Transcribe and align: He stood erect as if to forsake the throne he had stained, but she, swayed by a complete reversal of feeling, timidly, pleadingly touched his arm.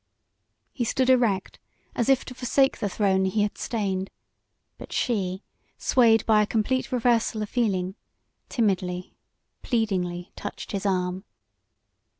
He 0.73 0.83
stood 0.83 1.11
erect 1.11 1.59
as 1.93 2.09
if 2.09 2.25
to 2.25 2.33
forsake 2.33 2.79
the 2.79 2.89
throne 2.89 3.25
he 3.25 3.43
had 3.43 3.55
stained, 3.55 4.09
but 4.79 4.91
she, 4.91 5.43
swayed 5.77 6.25
by 6.25 6.41
a 6.41 6.47
complete 6.47 6.91
reversal 6.91 7.43
of 7.43 7.49
feeling, 7.51 7.93
timidly, 8.49 9.13
pleadingly 9.61 10.31
touched 10.35 10.71
his 10.71 10.87
arm. 10.87 11.23